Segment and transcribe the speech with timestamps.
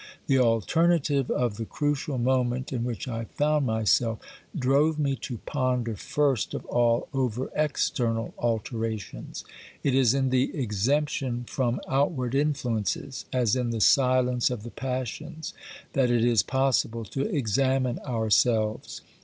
[0.25, 4.17] The alternative of the crucial 8 OBERMANN moment in which I found myself,
[4.57, 9.45] drove me to ponder first of all over external alterations.
[9.83, 15.53] It is in the exemption from outward influences, as in the silence of the passions,
[15.93, 19.01] that it is possible to examine ourselves.